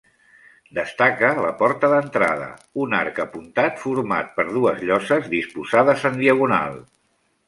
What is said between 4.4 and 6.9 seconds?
dues lloses disposades en diagonal.